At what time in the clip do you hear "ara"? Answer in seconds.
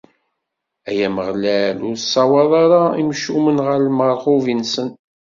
2.63-2.81